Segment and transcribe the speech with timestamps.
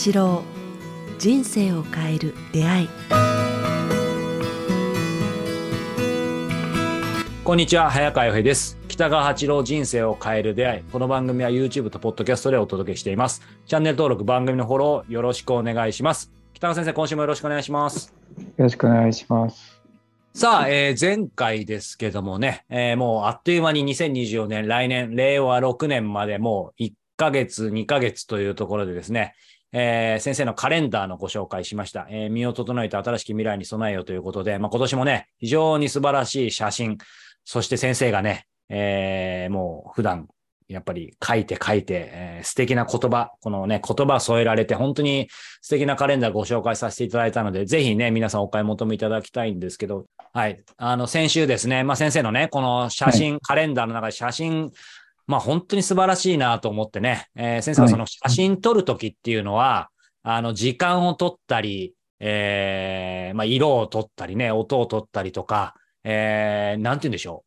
[0.00, 0.42] 八郎
[1.18, 2.88] 人生を変える出会い。
[7.44, 8.78] こんにちは早川洋平です。
[8.88, 10.82] 北川八郎人生を変える出会い。
[10.84, 13.42] この番組は YouTube と Podcast でお届けしています。
[13.66, 16.32] チャンネル登録番組のフォローよろしくお願いします。
[16.54, 18.14] 北川先生今週もよろしくお願いします。
[18.38, 19.82] よろしくお願いします。
[20.32, 29.34] さあ、えー、前回ですけどもね、えー、もうあっという間に2024年、来年、令和6年までもう1ヶ月、2ヶ月というところでですね、
[29.72, 32.06] えー、先生のカレンダーのご紹介しました。
[32.10, 36.98] えー、身を整えて新しき未来に備えようということで、まあ、今年もね、非常に素晴らしい写真、
[37.44, 40.28] そして先生がね、えー、もう普段
[40.70, 45.28] やっぱり書いて書いて、えー、素敵な言葉、このね、言葉添えられて、本当に
[45.60, 50.62] 素敵なカレンダーご紹介させていただいたので、ぜひね、皆さんお買い求めいただきたいんですけど、はい。
[50.76, 54.70] あの、先週ですね、まあ先生のね、この写真、はい、カレンダーの中で写真、
[55.30, 59.88] まあ本当に素晴らしいなと思ってね、えー、先生はその写真撮るときっていうのは、
[60.24, 67.44] はい、あの、時間を撮ったり、えー、まあ色を撮ったりね、音を撮ったりとか、えー、なんて言うんでしょ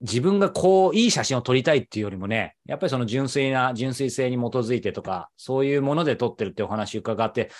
[0.00, 0.04] う。
[0.04, 7.52] 自分がこう、いい写真を撮りたいっていうよりもね、やっぱりその純粋な、純粋性に基づいてとか、そういうもので撮ってるってお話伺って、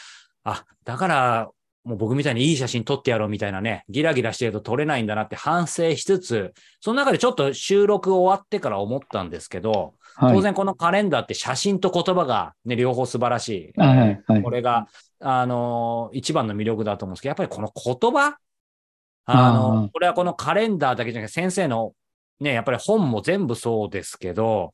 [0.43, 1.51] あ、だから、
[1.89, 13.81] もう僕みたいにいい写真撮ってやろうみたいなね、ギラギラしてると撮れないんだなって反省しつつ、その中でちょっと収録終わってから思ったんですけど、はい、当然このカレンダーって写真と言葉がね、両方素晴らしい。
[13.81, 14.87] はいはい、これが、
[15.21, 18.37] あのー、一番の魅力だと思うんですけど、やっぱりこの言葉
[19.25, 21.93] あの、これはこのカレンダーだけじゃなくて先生の
[22.41, 24.73] ね、やっぱり本も全部そうですけど、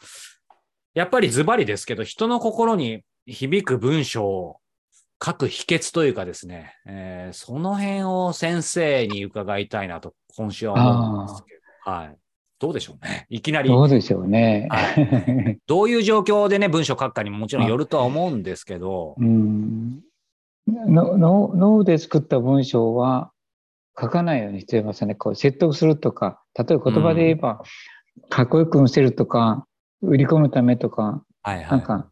[0.95, 4.57] やっぱりズバリですけど、人の心に響く文章を
[5.25, 11.55] 書く秘訣というかですね、えー、その辺を先生に伺いたいなと、今週は思うんですけ
[11.87, 12.17] ど、はい。
[12.61, 13.27] どうでしょうね。
[13.31, 13.69] いきなり。
[13.69, 14.69] どうでしょうね。
[14.71, 19.15] はい、 どういう状況でね、文章を書くかにももちろんよるとは思うんですけど。
[19.19, 20.01] うん
[20.67, 23.31] 脳で作った文章は
[24.01, 25.15] 書かないようにしてますね。
[25.15, 27.63] こう説得するとか、例えば言葉で言えば、
[28.31, 29.67] かっこよく見せるとか、
[30.03, 32.11] 売り込むためとか、はいはい、なんか、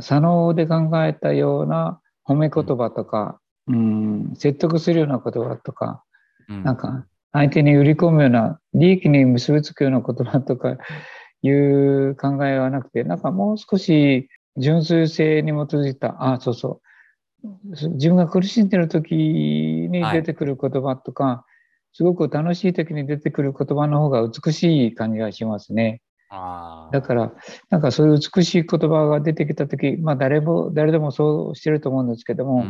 [0.00, 6.02] 左脳で考えたような褒め言葉とか、うん、説得するような言葉とか、
[6.48, 10.76] うん、なんか、相手に売り込むような、利益に結びつくような言葉とか
[11.42, 16.80] いう考えはなくて、なんかもう少し純粋性に基づいた、あ、そうそ
[17.42, 21.48] う、自分が苦しんでる時に出てくる言葉とか、はい
[21.92, 26.00] すごく楽しい時に出てくる言葉の方が美しい感じがしますね。
[26.30, 27.32] だから、
[27.70, 32.66] なんかそういう美しい言葉が出てきた時、まあ誰も、誰でもそうしてると思うんですけども、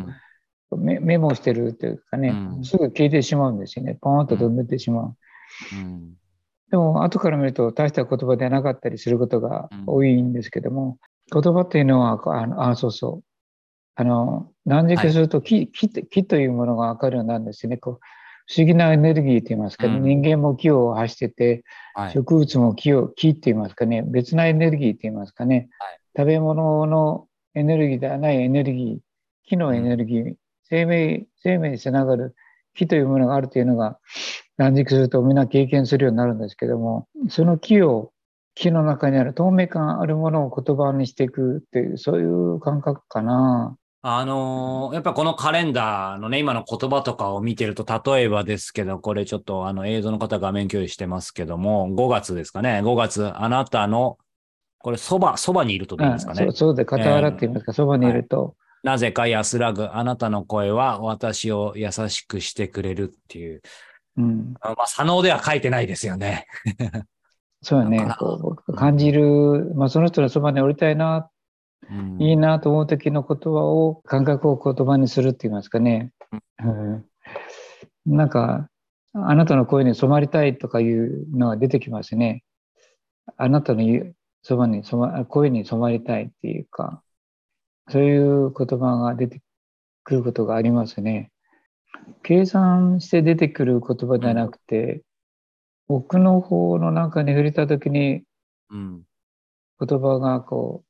[0.70, 3.98] うん、メメモしてるというかね、うん、すぐ消えてしまうんですよね。
[4.00, 5.16] ポーンと飛んでてしまう。
[5.74, 6.14] うん、
[6.70, 10.98] でも、後から見ると大した言葉ではなかったりすることが多いんですけども、
[11.32, 13.24] 言葉っていうのは、あのあ、そうそう。
[13.96, 17.78] あの、何時かすると木、はい、木木というものがわかるようになるんですよね。
[17.78, 18.00] こう
[18.48, 21.64] 不思議なエネルギーと言いますか、ね、うん、人間も木を発してて、
[21.94, 28.98] はい、植物も木を、木って言いますかね、別なエネルギーって言いますかね、はい、食べ物のエネルギーではないエネルギー、
[29.44, 32.34] 木のエネルギー、うん、生命、生命につながる
[32.74, 33.98] 木というものがあるというのが、
[34.56, 38.12] 断食するとみんな経験するようになるんですけども、その木を、
[38.54, 43.76] 木の中にある透明感あるものを言葉にしていくっていう、そういう感覚かな。
[44.00, 54.18] あのー、やっぱこのカレンダーのね、今の言葉とかを見てると、例えばですけど、これちょっとあの映像の方画面共有してますけども、5月ですかね、5月、あなたの、
[54.78, 56.42] これ、そば、そばにいるとでいいですかね。
[56.44, 58.54] そうそうで、傍らって言いますか、そ、ば、にいると、はい。
[58.84, 63.62] なぜか安らぐ、あなたの声は私を優しくしてくれるっていう。
[64.16, 64.54] うん。
[64.60, 66.46] まあ、左脳では書いてないですよね。
[67.62, 68.14] そうよね。
[68.20, 71.28] こう感じる、まあ、その人のそばに降りたいな
[72.18, 76.12] いいなと思う時の言葉を感覚を言葉にするって言いますかね、
[76.62, 77.04] うん、
[78.06, 78.68] なんか
[79.14, 82.44] あなたの声に染まりたいとかいうのが出てきますね。
[83.36, 83.82] あなたの
[84.42, 87.02] そばに染ま声に染まりたいっていうか
[87.90, 89.40] そういう言葉が出て
[90.04, 91.30] くることがありますね。
[92.22, 95.02] 計算して出てくる言葉じゃなくて、
[95.88, 98.22] 奥の方の中に触れた時に、
[98.70, 99.04] 言
[99.78, 100.84] 葉がこ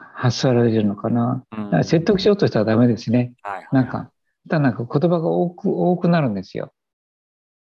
[0.00, 1.44] う発されるのかな。
[1.72, 3.32] うん、説得しようとしたらダメですね。
[3.42, 4.10] はいはい、なんか、
[4.48, 6.72] ただなんか言葉が多く、多くなるんですよ。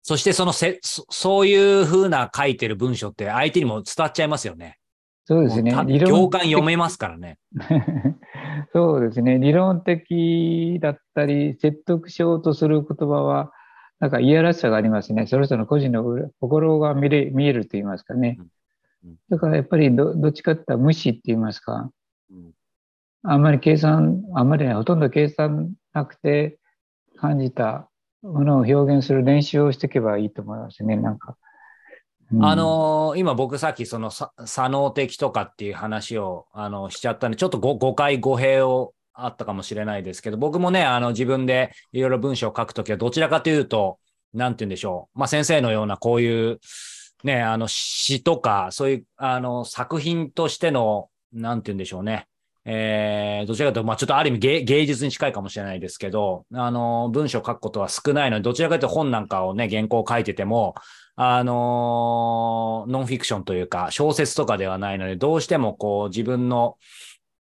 [0.01, 4.77] そしてそのせ、そういうふうな書いてる文章って相手にも伝わっちゃいますよね。
[5.25, 5.71] そうですね。
[5.71, 7.37] 行間読めますからね。
[8.73, 9.39] そうですね。
[9.39, 13.53] 理論的だったり、説得しようとする言葉は、
[14.01, 15.25] なんかいやらしさがありますね。
[15.27, 16.03] その人の個人の
[16.41, 18.37] 心が見れ見えると言いますかね。
[19.29, 21.89] だからやっぱりどどっちかって言ったら無視って言いますか。
[23.23, 26.57] あんまり計算、あんまりね、ほとんど計算なくて
[27.17, 27.89] 感じた
[28.21, 31.37] ものを表現する練習をしていけばいいと思いますね、なんか。
[32.41, 43.99] あ、のー今僕さっきその左脳的とかっていう話をあのしちゃったんで、ちょっと誤解語弊をあったかもしれないですけど、僕もね、あの自分でいろいろ文章を書くときはどちらかというと、
[44.33, 45.19] なんて言うんでしょう。
[45.19, 46.59] まあ先生のようなこういう
[47.23, 52.27] ね、あの詩とか、そういうあの作品としての、なんて言うんでしょうね。
[52.65, 60.75] えー、どちらかというと、まあちょっとある意味芸芸術に近いかもしれないですけど、あの、文章を書くことは少ないので、どちらかというと本なんかをね、原稿を書いてても、
[61.15, 66.77] あのーノンフィクションというか、小説とかではないので、どうしてもこう自分の、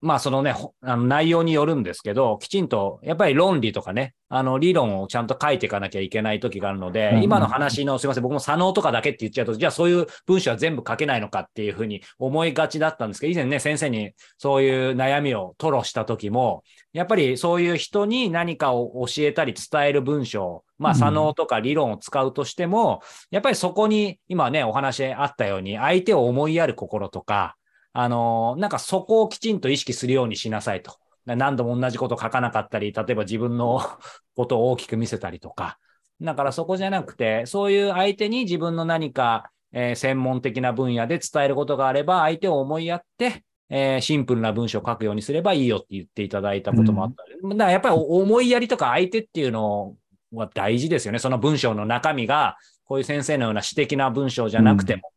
[0.01, 16.63] まあそのね、ほあの内容によるんですけど、きちんと、やっぱり論理とかね、あの理論をちゃんと書いていかなきゃいけない時があるので、うん今の話の、すいません、僕も左脳とかだけって言っちゃうと、じゃあそういう文章は全部書けないのかっていうふうに思いがちだったんですけど、以前ね、先生にそういう悩みを吐露した時も、
[16.93, 23.01] やっぱりそういう人に何かを教えたり伝える文章、まあ、うん左脳とか理論を使うとしても、
[23.31, 27.55] やっぱりそこに、今ね、お話あったように、相手を思いやる心とか、
[27.97, 30.97] あのなんかそこをきちんと意識するようにしなさいと。
[31.25, 33.79] 何度も同じこと書かなかったり、例えば自分の
[34.35, 35.79] ことを大きく見せたりとか。
[36.21, 47.55] だからそこじゃなくて、そういう相手に自分の何か、えー専門的な分野で伝えることがあれば、相手を思いやって、えーシンプルな文章を書くようにすればいいよって言っていただいたこともあったので。
[47.55, 49.95] だからやっぱり思いやりとか相手っていうの
[50.33, 51.19] は大事ですよね。
[51.19, 55.11] その文章の中身が、こういう先生のような詩的な文章じゃなくても、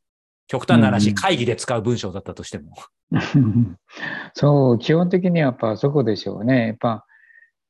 [0.48, 2.74] 極端な話、うん会議で使う文章だったとしても。
[4.34, 6.68] そう、基本的にはやっぱそこでしょうね。
[6.68, 7.06] やっぱ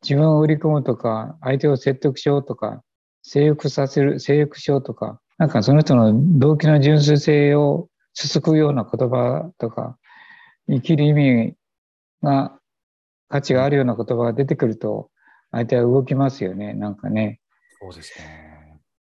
[0.02, 2.82] 自分を売り込むとか、相手を説得しようとか、
[3.22, 9.98] 制服させる、制服しようとか、なんかその人の動機の純粋性をつつくような言葉とか、
[10.68, 11.54] 生きる意味
[12.22, 12.58] が、
[13.28, 15.10] 価値があるような言葉が出てくると、
[15.50, 16.74] 相手は動きますよね。
[16.74, 17.40] なんかね。
[17.80, 18.47] そうですね。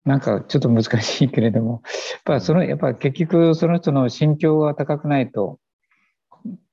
[0.05, 1.83] なんかちょっと難しいけれども、
[2.13, 5.59] やっぱその、やっぱ結局その人の心境が高くないと、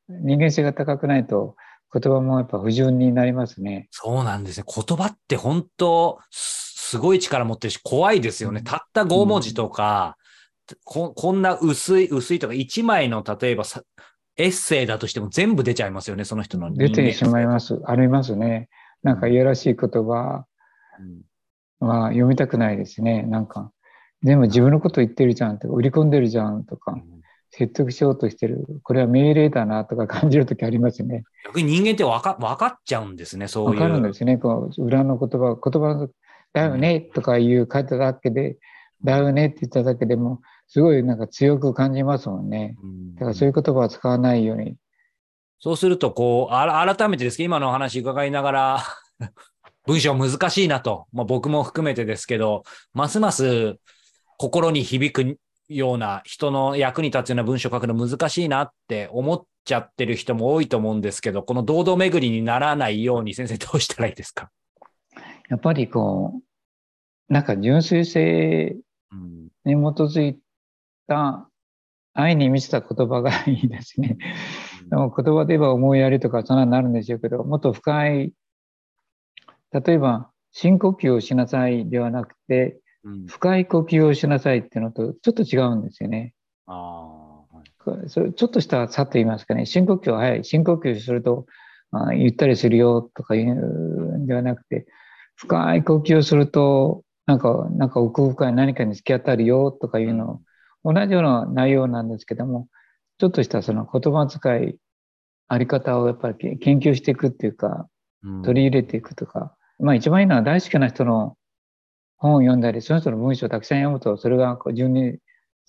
[0.10, 1.56] 人間性が高くないと、
[1.94, 3.88] 言葉もやっぱ不純になりますね。
[3.92, 4.66] そうなんですね。
[4.68, 8.62] 言葉って本当、すすごい力持ってるし、怖いですよね。
[8.62, 10.16] たった5文字とか、
[10.86, 13.84] ここんな薄い、薄いとか、1枚の、例えばさ
[14.38, 17.82] エッセイだとしても全部出ちゃいますよね、その人の出てしまいます。
[17.86, 18.70] ありますね。
[19.04, 20.46] なんかいやらしい言葉
[21.00, 21.22] うん
[21.80, 23.24] は読みたくないですね。
[23.24, 23.72] なんか、
[24.24, 26.98] 全部自分のこと言ってるじゃんとか、売り込んでるじゃんとか、
[27.52, 28.66] 説得しようとしてる。
[28.84, 31.24] これは命令だなとか感じるときありますね。
[31.46, 33.82] 逆に人間ってわかわかっちゃうんですね、そういう。
[33.82, 34.38] わかるんですね。
[34.38, 36.10] こう裏の言葉、言葉の
[36.54, 38.58] だよねとかいう書いただけで、
[39.04, 42.76] だよねって言っただけでも、すごいなんか強く感じますもんね。
[42.84, 44.76] うんだからそういう言葉は使わないように。
[45.60, 48.84] そうすると、こう、あら改めてですけど、今のお話伺いながら、
[49.88, 52.64] 文章難しいなと、まあ、僕も含めてですけど、
[52.94, 53.78] ますます
[54.38, 55.40] 心に響く
[55.70, 64.52] ような、人の役に立つような文章を書くの難しいなって思っちゃってる人も多いと思うんですけど、この堂々巡りにならないように先生どうしたらいいですか、
[65.50, 66.42] やっぱりこ
[67.30, 68.78] う、なんか純粋性
[69.12, 69.48] うん。
[69.66, 70.40] に基づい
[71.08, 71.50] た
[72.14, 74.18] 愛に満ちた言葉がいいですね。
[74.90, 78.34] でも言葉で言えば思いやりとかそんなになるんでしょうけど、もっと深い、
[79.82, 83.26] 例えば深呼吸をしなさいではなくて、うん。
[83.26, 86.34] 深い呼吸をしなさいっていうのとちょっと違うんですよね。
[86.66, 88.10] あーはい。
[88.10, 90.44] それちょっとした差と言いますかね、深呼吸は早い。
[90.44, 91.46] 深呼吸すると、
[91.92, 94.86] あゆったりするよとかいうんではなくて、
[95.36, 100.42] 深い呼吸をすると、なんか、なんか奥深い何かに突き当たるよとかいうの、
[100.84, 102.68] 同じような内容なんですけども、
[103.20, 104.76] ちょっとしたその言葉遣い、
[105.50, 107.88] あり方をやっぱりけ研究していくっていうか、
[108.24, 108.42] うん。
[108.42, 111.36] 取り入れていくとか、まあ一番いいのは大好きな人の
[112.18, 115.20] 本を読んだり、その人の文章をたくさん読むと、それがこう順に伝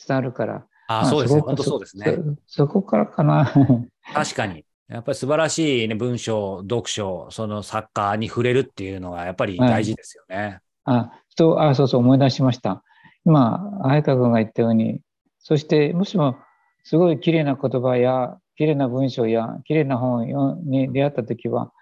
[0.09, 1.41] わるから、あーそうですね。
[1.41, 2.19] まあ本当そうですね。
[2.47, 3.53] そそこからかな。
[4.15, 4.65] 確かに。
[4.89, 10.61] やっぱり素晴らしい、ね、文章、読書、その作家に触れるっていうのがやっぱり大事ですよね。
[10.85, 12.83] あ、と、あ、そうそう思い出しました。
[13.25, 15.01] 今、早川君が言ったように、
[15.39, 16.37] そして、もしも、
[16.83, 21.73] すごい綺麗な言葉や、綺麗な文章や、綺麗な本よに出会ったときは、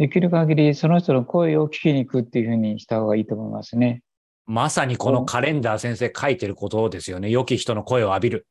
[0.00, 4.00] できる限りその人の声を聞きに行くっていうふうにした方がいいと思いますね。
[4.46, 7.28] まさにこのカレンダー先生書いてることですよね。
[7.28, 8.46] 良き人の声を浴びる。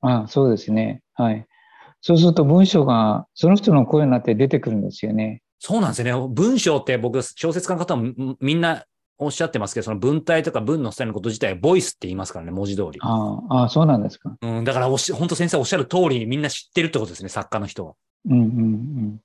[0.00, 1.02] あ、そうですね。
[1.12, 1.46] はい。
[2.00, 5.42] そうすると文章がその人の声になって出てくるんですよね。
[5.58, 6.28] そうなんですよね。
[6.34, 8.86] 文章って僕、小説家の方もんみんな
[9.18, 12.98] おっしゃってますけど、その文体とか文のスタイルのこと自体はボイスって言いますからね、文字通り。
[13.02, 14.38] ああ、そうなんですか。
[14.40, 17.92] うん、だからおし、本当先生おっしゃる通りみんな知ってるってことですね、作家の人は。
[18.30, 19.20] うんうんうん。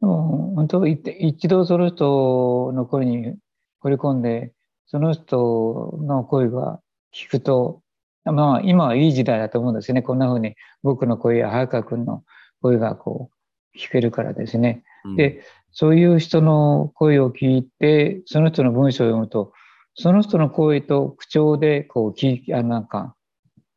[0.00, 3.36] でも本当一一度その人の声に
[3.82, 4.52] 惚れ込んで、
[4.86, 6.80] その人の声が
[7.14, 7.82] 聞くと、
[8.24, 10.02] まあ今はいい時代だと思うんですよね。
[10.02, 12.24] こんな風に僕の声や早川君の
[12.60, 13.30] 声がこ
[13.74, 14.82] う聞けるからですね。
[15.04, 19.52] うんで、そういう人の声を聞いて、その人の文章を読むと、
[19.94, 23.14] その人の声と口調でこう聞いあなんか、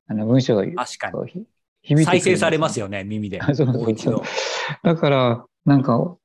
[0.08, 1.26] あの文章が響いてくるん
[1.98, 3.42] です再生されますよね、耳で。
[3.52, 4.22] そうそうそう。
[4.84, 6.18] だから、なんか、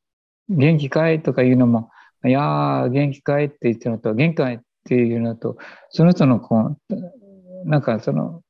[0.49, 1.91] 元気かいとか言うのも、
[2.25, 5.59] いやー、元気かいって言ってるのと、元気かいっていうのと、
[5.91, 8.41] その人のこう、なんかその、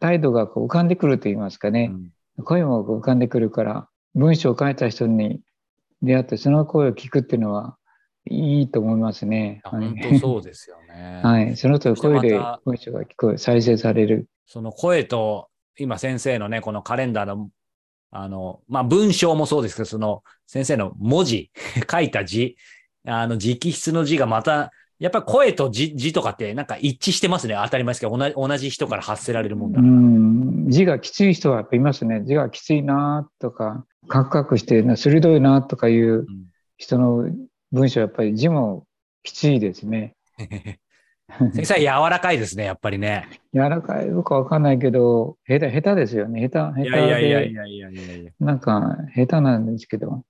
[0.00, 2.10] 態度がこう浮かんでくると言いますかうね、ん
[2.42, 5.40] 声も浮かんでくるから、文章を書いた人に
[6.02, 7.76] 出会って、その声を聞くっていうのは、
[8.28, 9.60] いいと思いますね。
[9.64, 11.20] はい本当そうですよね。
[11.24, 11.56] はい。
[11.56, 14.28] その人の声で文章が聞こえ、再生される。
[14.46, 17.50] その声と、今先生のね、このカレンダーの、
[18.10, 21.50] あの、まあ、文章もそうですけど、その先生の文字、
[21.90, 22.56] 書いた字、
[23.06, 27.58] あの、直筆の字がまた、やっぱり声と字字とかってなんか一致してますね。
[27.62, 29.94] 当たり前ですけど、同じ同じ人から発せられるもんだうから。
[29.94, 32.22] ん、字がきつい人はやっぱいますね。
[32.26, 36.26] 字がきついなとか、カクカクしてな鋭いなとかいううん
[36.76, 37.30] 人の
[37.72, 38.86] 文章はやっぱり字も
[39.22, 40.14] きついですね。
[41.54, 43.28] 先生は柔らかいですね、やっぱりね。
[43.54, 46.40] 柔らかいのかわかんないけど、下手、下手ですよね。
[46.48, 48.30] 下手、下手いやいやいやいで、やいやいやいや。
[48.40, 50.24] なんか下手なんですけど、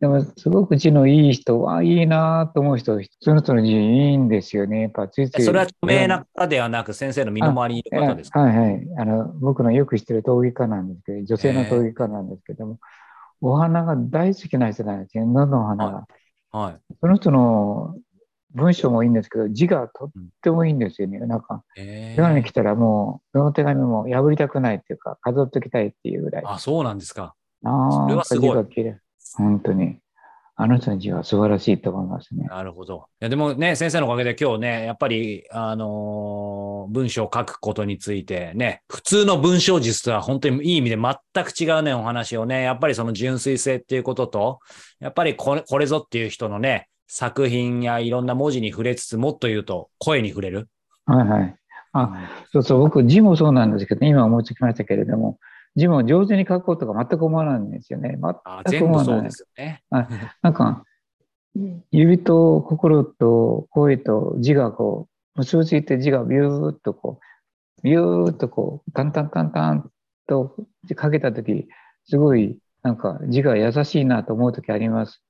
[0.00, 4.82] でもすごく字のいい人は、いいなと思う人、その人の字いいんですよね。
[4.82, 5.42] やっぱついつい。
[5.42, 8.88] それは著名な方ではなく、先生の身の回りにいる方ですか、はいはい。
[8.98, 12.78] あの、僕のよく知ってる陶芸家なんですけど、女性の陶芸家なんですけども、
[13.40, 15.24] お花が大好きな人なんですよ。
[15.24, 16.06] どのお花が。
[16.50, 16.94] はい。
[17.00, 17.94] その人の
[18.54, 20.10] 文章もいいんですけど、字がとっ
[20.42, 21.18] てもいいんですよね。
[21.20, 26.42] なんか、え手紙来たらもう、どの手紙も破りたくないっていうか、飾っときたいっていうぐらい。
[26.46, 27.34] あ、そうなんですか。
[27.64, 28.66] あそれはすごい。
[29.36, 29.98] 本当に。
[30.54, 32.44] あの人の字は素晴らしいと思いますね。
[32.44, 33.06] なるほど。
[33.20, 44.60] いや、でもね、先生のおかげで今日ね、やっぱり、あのー文章を書くことについてね、普通の文章術とは本当にいい意味で全く違うね、お話をね、やっぱりその純粋性っていうことと、
[45.00, 50.68] やっぱりこれこれぞっていう人のね、作品やいろんな文字に触れつつ、もっと言うと声に触れる？
[51.06, 51.56] はいはい。
[51.92, 55.38] あ、そうそう、僕字もそうなんですけど、今思いつきましたけれども、
[55.76, 58.18] 字も上手に書こうとか全く思わないんですよね。
[58.44, 59.30] あ全く思わないそうで。
[59.30, 59.82] すよね。
[60.40, 60.84] なんか、
[61.90, 69.90] 指と心と声と字がこう、結びついて字がビューっとこう、ビューっとこう、タンタンタンタン
[70.26, 70.56] と
[70.88, 71.68] 書けたとき、
[72.06, 75.22] すごいなんか字が優しいなと思うときあります。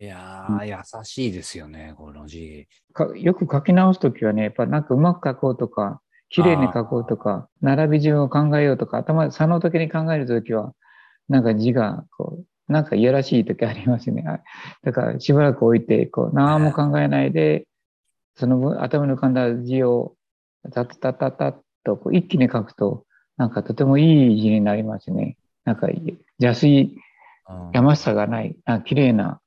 [0.00, 2.68] いやー、優しいですよね、この字。
[2.92, 10.72] かよく書き直すときはね、やっぱなんかうまく書こうとか、綺麗に書こうとか、並び順を考えようとか、頭で差の時に考えるときは、
[11.28, 12.38] なんか字がこ
[12.68, 14.24] う、なんかいやらしい時ありますね。
[14.26, 14.40] あ
[14.84, 17.66] だからしばらく置いて、こう、何も考えないで、
[18.36, 20.14] その分頭に浮かんだ字を、
[20.72, 23.04] タタタタタッとこう一気に書くと、
[23.36, 25.36] なんかとてもいい字になりますね。
[25.64, 25.88] なんか
[26.40, 29.40] 邪推、うんやましさがない、あ綺麗な、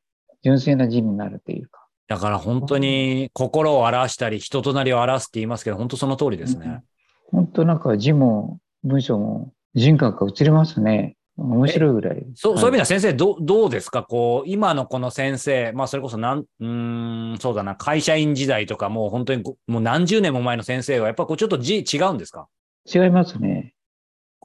[0.44, 1.88] 純粋な字になるというか。
[2.08, 6.84] だから本当に心を表したり人となりを表すって言いますけど、本当その通りですね。
[7.32, 11.16] 本当なんか字も文章も人格が映りますね。
[11.38, 12.26] 面白いぐらい。
[12.36, 14.04] そう、そういう意味ではは先生、どう、どうですか？
[14.04, 22.48] こう、今のこの先生、まあそれこそなん、うーん、そうだな、会社員時代とかもう本当にごもう何十年も前の先生は、やっぱこうちょっと字違うんですか、
[22.86, 23.74] い違いますね。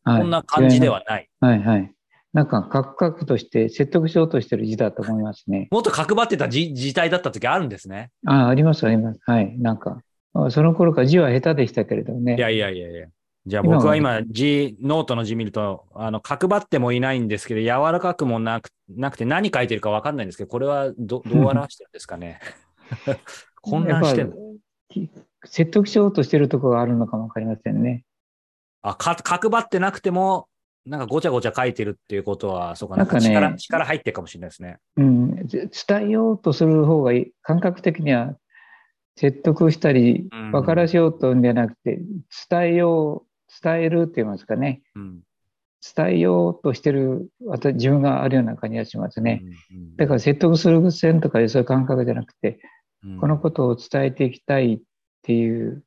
[0.04, 1.28] はいこんな感じではない。
[1.40, 1.92] はいはい。
[2.36, 5.68] なんか、カクカクとして説得しようとしてる字だと思いますね。
[5.70, 8.10] もっと角張ってた字字体だった時あるんですね。
[8.26, 9.20] ああ、ありますあります。
[9.24, 9.58] はい。
[9.58, 10.02] なんか、
[10.34, 12.36] あその頃から字は下手でしたけれどもね。
[12.36, 13.06] いやいやいやいや。
[13.46, 22.38] じゃあ僕は今字、ノートの字見ると、あの、角張ってもいないんですけど、柔らかくもなく、なくて何書いてるかわかんないんですけど、これはど、 どう表してるんですかね。
[23.62, 24.34] 混乱してる
[25.46, 28.04] 説得しようとしてるところがあるのかもわかりませんね。
[28.82, 30.48] あ、か、角張ってなくても、
[30.86, 33.04] なんかごちゃごちゃ書いてるっていうことは、そうかな。
[33.04, 34.78] なんかね力、力入ってるかもしれないですね。
[34.96, 35.46] うん。
[35.46, 37.32] ぜ伝えようとする方がいい。
[37.42, 38.36] 感覚的には
[39.16, 42.00] 説得したりうん、分からしようとんじゃなくて、
[42.48, 44.82] 伝えよう、伝えるって言いますかね。
[44.94, 45.20] うん。
[45.94, 49.42] 伝えようとしてる私自分があるような感じがしますね。
[49.72, 49.96] うん。
[49.96, 52.60] だから説得する線とかそういう感覚じゃなくて、
[53.04, 54.80] うんこのことを伝えていきたいっ
[55.22, 55.84] ていう。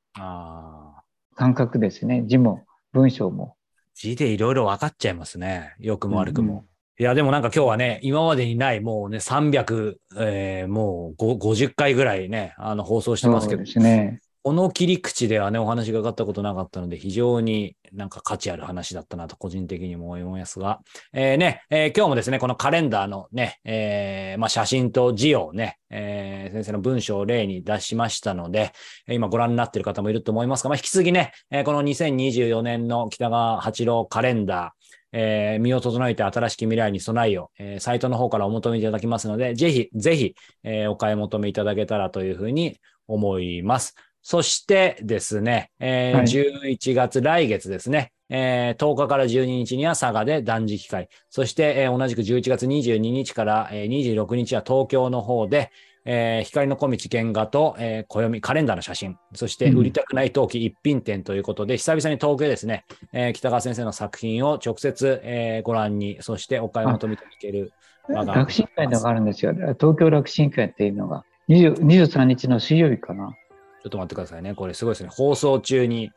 [1.39, 2.23] 感覚ですね。
[2.27, 3.55] 字も文章も。
[3.99, 5.75] 字でいろいろ分かっちゃいますね。
[5.77, 6.65] 良くも悪くも。
[6.97, 14.21] いや、でもなんか今日はね、今までにない、もうね、300、えーもうご50回ぐらいね、あの、放送してますけどそうで、すね。
[14.41, 20.79] この切り口ではね、お話がかかったことなかったので、非常になんか価値ある話だったなと、個人的にも思いますが、
[21.11, 28.71] えー、ね、えー、今日もですね、このカレンダーのね、えー、まあ、写真と字をね、えー、先生の文章を例に出しましたので、
[29.09, 34.79] 今ご覧になっている方もいると思いますが、まあ、引き続きね、え、この2024年の北川八郎カレンダー、
[35.11, 43.95] えー、身を整えて新しき未来に備えよう、えー、サイトの方からお求めいただきますので、ぜひ、ぜひ、えー、お買い求めいただけたらというふうに思います。
[44.21, 51.09] そしてですね、えーはい、11月、来月ですね、えー、10日から12日には佐賀で断食会。
[51.29, 55.71] そして、えー、同じく11月22日から、えー、26日は東京の方で、
[56.05, 67.73] えー、光の小道原画と、えー、暦、カレンダーの写真、そして売りたくない陶器一品展ということで、うん、久々に東京ですね、えー、北川先生の作品を直接、えー、ご覧に、そしてお買い求めいただける
[68.07, 69.53] 楽神会のがあるんですよ。
[69.53, 73.35] 東京楽神会っていうのが、23日の水曜日かな。
[73.83, 74.55] ちょっと待ってくださいね。
[74.55, 75.09] これすごいですね。
[75.09, 76.11] 放送中に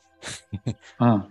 [1.00, 1.24] うん、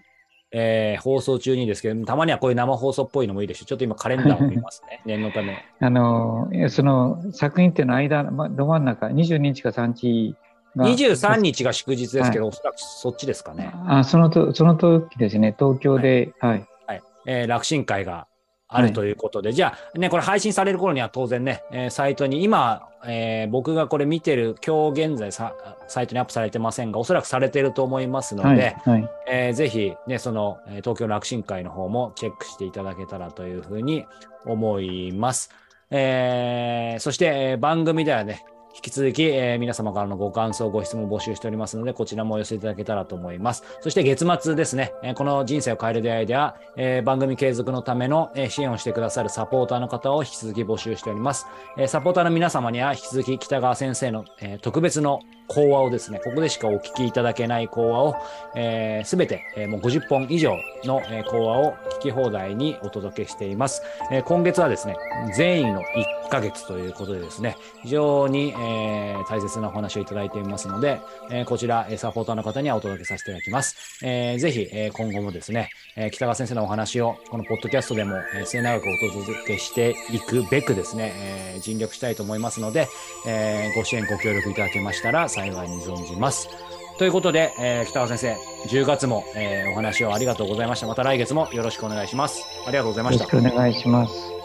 [0.52, 5.02] えー、放送中にですけど、たまにはこういう生放送っぽいのもいいですし、ちょっと今カレンダーを見ますね。
[5.06, 5.66] 念のため。
[5.80, 10.36] あの、その作品っていうの間、ま、ど真ん中、22日か3日
[10.76, 10.86] が。
[10.86, 13.72] 23日が祝日ですけど、はい、おそらくそっちですかね。
[13.88, 16.52] あそのとその時ですね、東京で、はい。
[16.52, 18.28] はい、はい、えー、楽神会が
[18.72, 25.54] あるということで、はい、じゃあね、これ配信される頃には当然ね、えー、サイトに今、えー、僕がこれ見てる、今日現在さ
[25.88, 34.06] サイトにアップされてませんが、おそらくされてると思いますので、はいはい、えー、ぜひね、その、東京楽神会の方もチェックしていただけたらというふうに
[34.46, 35.52] 思います。
[35.90, 43.64] えー、そして、番組ではね、引き続き、えー、皆様からのご感想、ご質問を募集しておりますので、こちらもお寄せいただけたらと思います。
[43.82, 51.48] そして月末ですね、えー、この人生を変える出会いでは、えー、番組継続のための、え支援をしてくださるサポーターの方を引き続き募集しております。
[51.78, 55.20] えサポーターの皆様には引き続き北川先生の、え特別の
[55.52, 58.16] 講話をですね、ここでしかお聞きいただけない講話を、
[58.56, 60.56] えー、全て、えー、もう50本以上
[60.86, 63.82] の、えー、講話を聞き放題にお届けしています。
[64.12, 64.96] えー、今月はですね、
[65.36, 74.00] 善意の1ヶ月ということでですね、非常に、えー、大切なお話をいただいていますので、えー、こちら、サポーターの方にはお届けさせていただきます。
[74.04, 82.88] えー、ぜひ、えー、今後もですね、えー、北川先生のお話を、このポッドキャストでも、えー、末永くお届けしていくべくですね、えー、尽力したいと思いますので、
[83.28, 86.50] えー、ご支援、ご協力いただけましたら、幸いに存じます。
[86.98, 90.88] ということで、えー、北川先生、10月も、えー、お話をありがとうございました。
[90.88, 92.46] また来月もよろしくお願いします。
[92.68, 93.24] ありがとうございました。
[93.26, 94.41] よろしくお願いします。